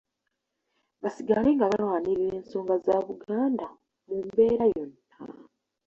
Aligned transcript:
Basigale 1.01 1.49
nga 1.55 1.69
balwanirira 1.71 2.35
ensonga 2.41 2.75
za 2.85 2.95
Buganda 3.07 3.67
mu 4.07 4.15
mbeera 4.25 4.65
yonna. 4.73 4.99